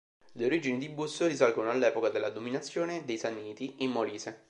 Le 0.33 0.45
origini 0.45 0.79
di 0.79 0.89
Busso 0.89 1.27
risalgono 1.27 1.69
all'epoca 1.69 2.09
della 2.09 2.31
dominazione 2.31 3.05
dei 3.05 3.19
Sanniti 3.19 3.83
in 3.83 3.91
Molise. 3.91 4.39